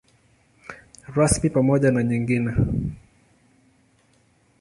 [1.15, 2.53] Rasmi pamoja na nyingine.